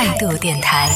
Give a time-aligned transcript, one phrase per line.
[0.00, 0.88] 态度电台。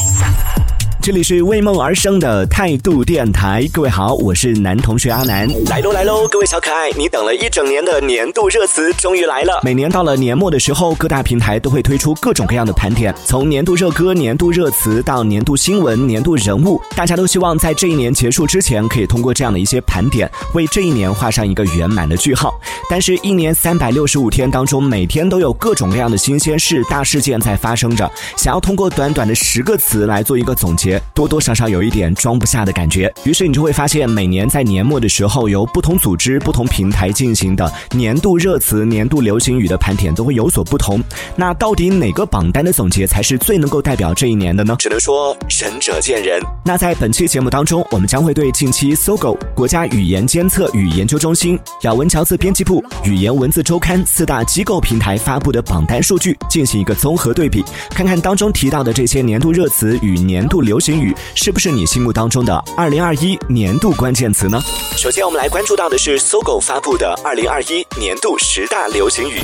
[1.05, 9.61] 这里是为梦而生的态度电台，各位好，我是男同学阿南，来喽来喽，各位小可爱，你等了一整年的年度热词终于来了。
[9.63, 22.59] 每年到了年末的时候，各大平台都会推出各种各样的盘点，从年度热歌、年度热词到年度新闻、年度人物，大家都希望在这一年结束之前，可以通过这样的一些盘点，为这一年画上一个圆满的句号。
[22.89, 30.94] 但是，一年三百六十五天当中，每天都有各种各样的新鲜事、大事件在发生着，想要通过短短的十个词来做一个总结。
[31.15, 41.03] 多多少少有一点装不下的感觉，于是你就会发现，每年在年末的时候，由不同组织、不同平台进行的年度热词、年度流行语的盘点都会有所不同。
[41.37, 44.77] 那到底哪个榜单的总结才是最能够代表这一年的呢？
[44.79, 46.41] 只能说仁者见仁。
[46.65, 64.61] 那在本期节目当中，我们将会对近期搜狗国家语言监测与研究中心、咬文嚼字编辑部、语言文字周刊四大机构平台发布的榜单数据进行一个综合对比，看看当中提到的这些年度热词与年度流行语是不是你心目当中的二零二一年度关键词呢？
[64.99, 69.41] 首先，我们来关注到的是搜狗发布的二零二一年度十大流行语：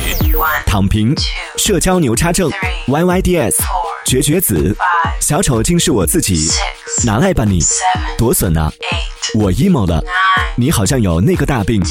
[0.66, 1.14] 躺平、
[1.56, 2.50] 社交牛叉症、
[2.88, 3.54] YYDS、
[4.04, 4.76] 绝绝子、
[5.18, 6.50] 小丑竟是我自己、
[7.06, 7.58] 拿来吧你、
[8.18, 8.70] 多损啊、
[9.32, 10.04] 我 emo 了、
[10.56, 11.82] 你好像有那个大病。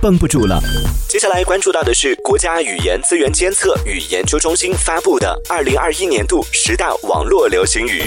[0.00, 0.62] 绷不住了。
[1.08, 8.02] 接下来关注到的是国家语言资源监测与研究中心发布的二零二一年度十大网络流行语：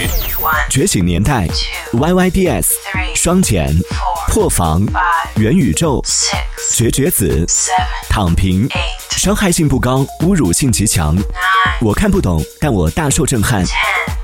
[0.70, 1.48] 觉醒年代、
[1.94, 2.68] YYDS、
[3.16, 3.74] 双减、
[4.28, 4.86] 破防、
[5.38, 6.04] 元宇宙、
[6.74, 7.46] 绝绝子、
[8.10, 8.68] 躺平、
[9.18, 11.18] 伤害性不高，侮辱性极强。
[11.82, 13.66] 我看不懂，但我大受震撼。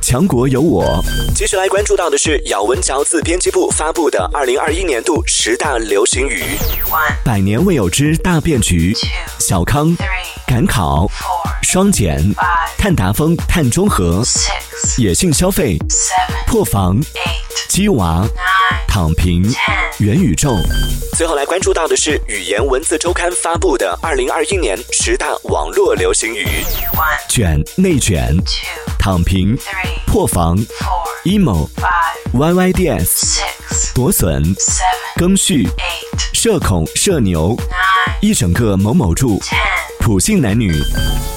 [0.10, 1.04] 强国有我。
[1.36, 6.46] 接下来关注到的是咬文嚼字编辑部发布的二零二一年度十大流行语：
[7.26, 8.96] 百年未有之大变局、
[9.38, 9.94] 小康、
[10.48, 11.12] 赶考、
[11.62, 12.24] 双减、
[12.78, 14.24] 碳达峰、碳中和、
[14.98, 15.78] 野性消费、
[16.46, 16.98] 破防、
[17.68, 18.26] 鸡娃、
[18.88, 19.44] 躺平、
[19.98, 20.56] 元宇宙。
[21.18, 26.48] 最后来关注到的是语言文字周刊发布的二零二一年十大网络流行语：
[27.28, 28.34] 卷、内卷、
[29.08, 29.58] 躺平。
[30.06, 30.58] 破防
[31.24, 33.40] ，emo，yyds，
[33.96, 34.44] 夺笋，
[35.16, 35.66] 更续，
[36.34, 37.56] 社恐社牛，
[38.20, 39.42] 一整个某某住。
[40.02, 40.74] 普信男女，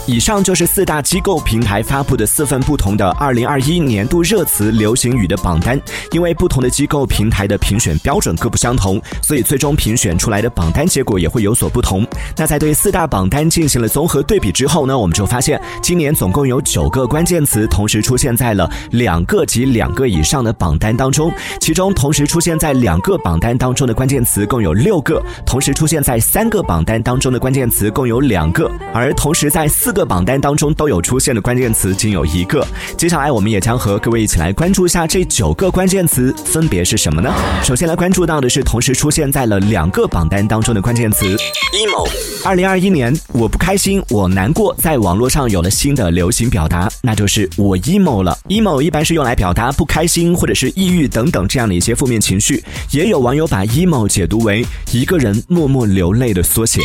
[0.07, 5.81] 以上就是四大机构平台发布的四份不同的二零二一年度热词流行语的榜单。
[6.11, 12.05] 因为不同的机构平台的评选标准各不相同，所以最终评选出来的榜单结果也会有所不同。
[12.37, 28.69] 那在对四大榜单进行了综合对比之后呢，我们就发现今年总共有九个关键词同时出现在了两个及两个以上的榜单当中，其中同时出现在两个榜单当中的关键词共有六个，同时出现在三个榜单当中的关键词共有两个。
[28.93, 32.65] 而同时在四四个榜单当中都有出现的关键词仅有一个。
[32.97, 37.35] 接下来我们也将和各位一起来关注一下这九个关键词分别是什么呢？
[37.65, 41.37] 首先来关注到的是同时出现在了两个榜单当中的关键词
[41.75, 42.09] ：emo。
[42.45, 48.39] 二零二一年，我不开心，我难过，在网络上有了新的流行表达，那就是我 emo 了。
[48.49, 52.63] emo 一般是用来表达不开心或者是抑郁等等这样的一些负面情绪，
[52.93, 56.81] 也有网友把 emo 解读为一个人默默流泪的缩写。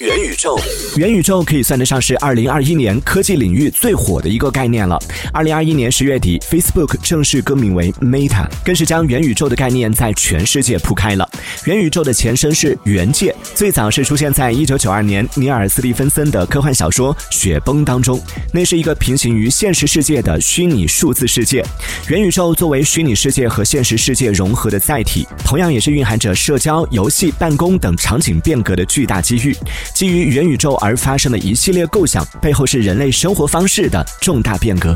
[0.00, 0.58] 元宇宙，
[0.96, 4.98] 元宇宙可以算得上是二零二一年科技领域最火的一个概念了。
[5.32, 11.28] 二零二一年十月底，Facebook 正式更名为 Meta，更是将元宇宙的概念在全世界铺开了。
[11.64, 18.20] 元宇宙的前身是元界，最早是出现在一九九二年尼尔·斯蒂芬森的科幻小说《雪崩》当中。
[18.52, 21.64] 那是一个平行于现实世界的虚拟数字世界。
[22.08, 29.56] 元宇宙作为虚拟世界和现实世界融合的载体，同样也是蕴含着社交、游戏、办公等场景变革的巨大机遇。
[29.94, 34.92] 基于元宇宙而发生的一系列构想，背后是人类生活方式的重大变革。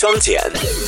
[0.00, 0.40] 双减，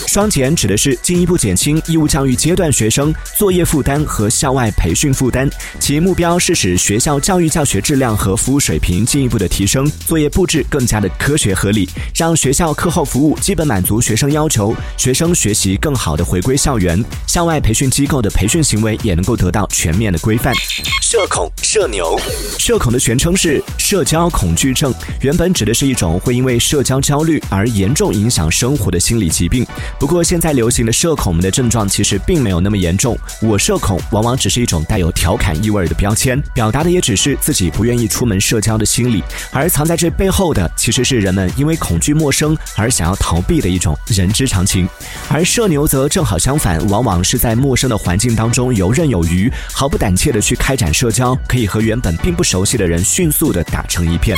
[0.06, 5.50] 双减指的是进一步减轻义务教育阶段学生作业负担和校外培训负担，
[5.80, 20.54] 其目标是使学校教育教学质量和服务水平进一步的提升，作业布置更加的科学合理，让学校课后服务基本满足学生要求，学生学习更好的回归校园，校外培训机构的培训行为也能够得到全面的规范。
[21.02, 22.16] 社恐社牛，
[22.60, 28.99] 社恐的全称是社交恐惧症，原本指的是一种会因为社交焦虑而严重影响生活的。
[29.00, 29.66] 心理疾病，
[29.98, 33.18] 不过现在流行的社恐们的症状其实并没有那么严重。
[33.40, 44.88] 我社恐往往只是一种带有调侃意味的标签，表达的也只是自己不愿意出门社交的心理，而藏在这背后的其实是人们因为恐惧陌生而想要逃避的一种人之常情。
[45.28, 54.36] 而社牛则正好相反，往往是在陌生的环境当中游刃有余，毫不胆怯的去开展社交，可以和原本并不熟悉的人迅速的打成一片。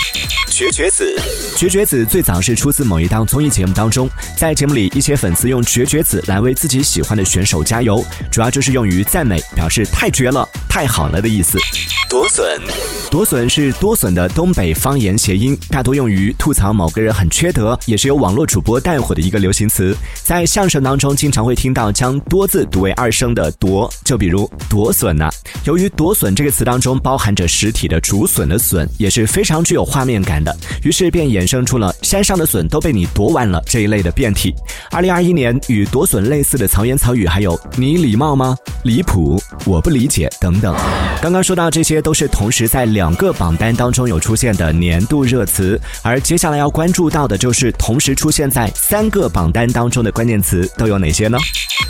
[0.49, 1.19] 绝绝子，
[1.57, 11.59] 绝绝子最早是出自某一档综艺节目当中，在在节目里，一些粉丝用绝绝子来为自己喜欢的选手加油，主要就是用于赞美，表示太绝了、太好了的意思。
[12.09, 12.59] 夺笋，
[13.11, 19.95] 夺笋是多笋的东北方言谐音，大多用于吐槽某个人很缺德，也是由网络主播带火的一个流行词。
[20.25, 25.29] 在相声当中，经常会听到将多字读为二声的夺，就比如夺笋呐。
[25.65, 34.55] 由于夺笋这个词当中包含着实体的竹笋的笋，也是非常具有画面感的，于是便衍生出了山上的笋都被你夺完了这一类的变体。
[34.91, 38.57] 二零二一年与夺笋类似的曹言曹语还有你礼貌吗？
[38.85, 40.75] 离谱，我不理解等等。
[41.21, 51.37] 刚刚说到这些都是同时在两个榜单当中有出现的年度热词，而接下来要关注到的就是同时出现在三个榜单当中的关键词都有哪些呢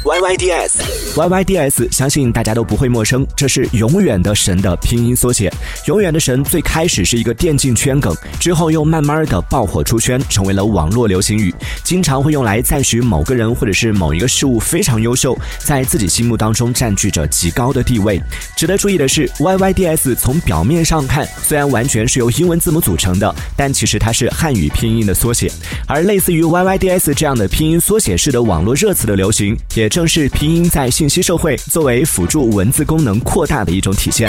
[0.05, 5.53] ？Y Y D S，Y Y D S，相信大家都不会陌生，这是永远的神的拼音缩写。
[5.87, 11.55] 永远的神最开始是一个电竞圈梗，之后又慢慢的爆火出圈，成为了网络流行语，
[11.85, 18.21] 经常会用来赞许某个人或者是某一个事物非常优秀，在自己心目当中占据着极高的地位。
[18.63, 25.51] 值得注意的是，Y Y D S 从表面上看，虽然完全是由英文字母组成的，但其实它是汉语拼音的缩写。
[25.85, 34.29] 而类似于 Y Y D S 这样的拼音缩写式的网络热词的流行，也正是拼音在信息社会作为辅助文字功能扩大的一种体现。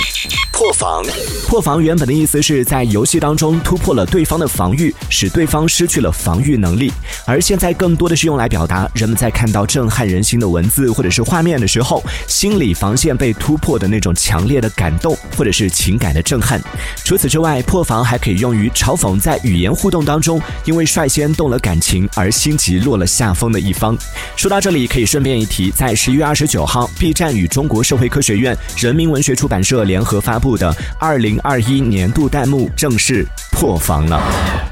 [0.52, 1.06] 破防，
[1.48, 6.92] 破防原本的意思是在游戏当中突破了对方的防御，使对方失去了防御能力。
[7.28, 16.62] 而现在更多的是用来表达人们在看到震撼人心的文字或者是画面的时候，心理防线被突破的那种强烈的感动或者是情感的震撼。
[17.04, 23.98] 除此之外，破防还可以用于嘲讽在语言互动当中因为率先动了感情而心急落了下风的一方。
[24.38, 34.22] 说到这里，可以顺便一提，在十一月二十九号，B 站与中国社会科学院人民文学出版社联合发布的二零二一年度弹幕正式破防了。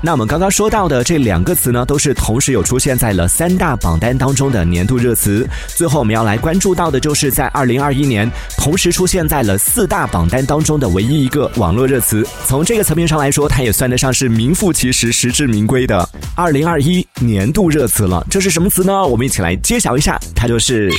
[0.01, 5.47] 那我们刚刚说到的这两个词呢，都是同时有出现在了三大榜单当中的年度热词。
[5.68, 12.26] 最后我们要来关注到的就是在二零二一年同时出现在了四大榜单当中的唯一一个网络热词。
[12.48, 18.26] 从这个层面上来说，它也算得上是名副其实、实至名归的二零二一年度热词了。
[18.30, 19.06] 这是什么词呢？
[19.06, 20.92] 我们一起来揭晓一下，它就是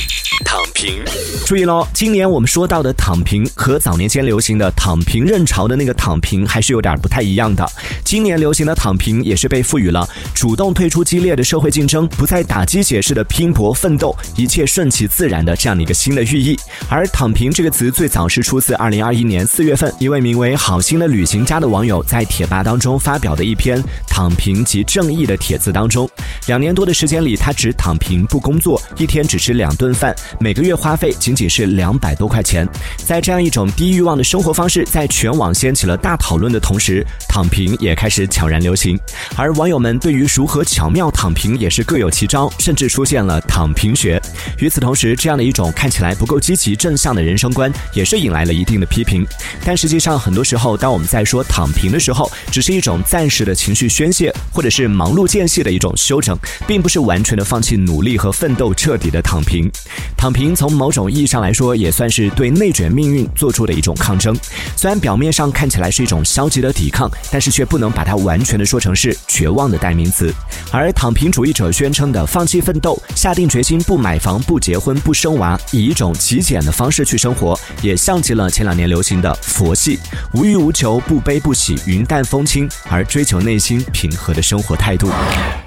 [0.45, 1.03] 躺平。
[1.45, 7.65] 注意喽，今年我们说到的躺平和早年间流行的躺平认潮的那个躺平还是有点不太一样的。
[8.03, 16.57] 今年流行的躺平也是被赋予了主动退出激烈的社会竞争，不再打鸡血式的拼搏奋斗，一切顺其自然的这样的一个新的寓意。
[16.89, 26.09] 而躺平这个词最早是出自二零二一年四月份一位名为好心的旅行家的网友在贴吧当中发表的一篇躺平及正义的帖子当中。
[26.47, 32.67] 两年多的时间里，他只躺平不工作，一天只吃两顿饭，每个月花费仅仅是两百多块钱。
[33.05, 38.99] 在这样一种低欲望的生活方式在全网掀起了大讨论的同时，躺平也开始悄然流行。
[39.35, 44.19] 而网友们对于如何巧妙躺平也是各有奇招，甚至出现了躺平学。
[44.57, 49.25] 与此同时，这样的一种看起来不够积极正向的人生观，也是引来了一定的批评。
[49.65, 59.69] 但实际上，很多时候，当我们在说躺平的时候，只是一种暂时的情绪宣泄，或者是忙碌间隙的一种休整，并不是完全的放弃努力和奋斗，彻底的躺平。
[60.17, 64.35] 躺平从某种意义上来说，也算是对内卷命运做出的一种抗争。
[64.75, 70.33] 虽然表面上看起来是一种消极的抵抗，但是却不能把它完全的说成是绝望的代名词。
[70.71, 79.97] 而躺平主义者宣称的放弃奋斗，下定决心不买房、不结婚、不生娃，以一种极简的方式去生活，也像极了前两年流行的佛系，
[80.33, 85.09] 无欲无求、不悲不喜、云淡风轻，而追求内心平和的生活态度。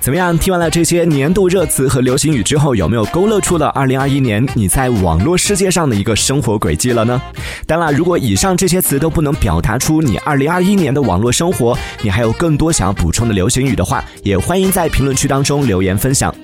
[0.00, 0.36] 怎么样？
[0.36, 7.18] 听完了这些年度热词和流行语之后，有没有勾勒出了2021年你在网络世界上的一个生活轨迹了呢？
[7.66, 16.34] 当然，如果以上这些词都不能表达出你2021年的网络生活，你还有更多想要补充的流行语的话，也欢迎在评论区当中留言分享。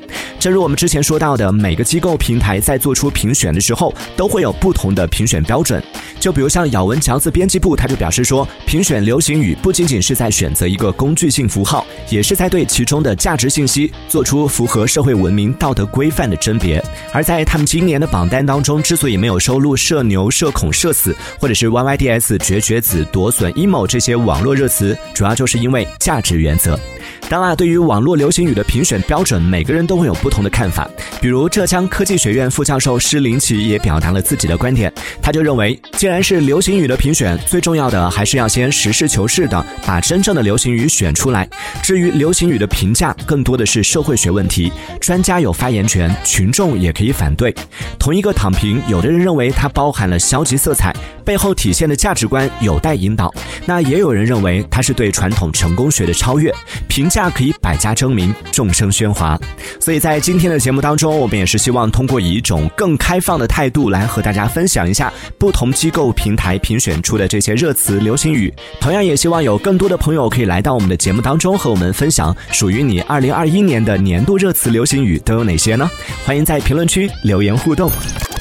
[0.42, 5.80] 正如我们之前说到的，每个机构平台在做出评选的时候，都会有不同的评选标准。
[6.22, 16.80] 就比如像咬文嚼字编辑部，他就表示说，评选流行语不仅仅是在选择一个工具性符号，也是在对其中的价值信息做出符合社会文明道德规范的甄别。
[17.12, 26.78] 而在他们今年的榜单当中，之所以没有收录“社牛”“社恐”“社死”或者是 “yyds”“ 绝绝子”“夺笋 ”“emo” 这些网络热词，主要就是因为价值原则。
[27.28, 30.88] 当然，对于网络流行语的评选标准，每个人都会有不同的看法。
[31.20, 34.92] 比如，浙江科技学院副教授施林奇也表达了自己的观点。
[35.22, 41.48] 他就认为，既然然是流行语的评选，最重要的还是要先实事求是的把真正的流行语选出来。
[41.82, 47.54] 至于流行语的评价，更多的是社会学问题，专家有发言权，群众也可以反对。
[47.98, 53.28] 同一个躺平，有的人认为它包含了消极色彩，背后体现的价值观有待引导；
[53.66, 56.54] 那也有人认为它是对传统成功学的超越。
[56.86, 57.22] 评价。
[57.34, 59.40] 可以百家争鸣，众声喧哗。
[59.80, 68.52] 所以在今天的节目当中，我们也是希望通过以一种更开放的态度来和大家分享一下不同机构平台评选出的这些热词、流行语。
[68.80, 75.90] 同样也希望有更多的朋友可以来到我们的节目当中，和我们分享属于你二零二一年的年度热词、流行语都有哪些呢？
[76.26, 77.90] 欢迎在评论区留言互动。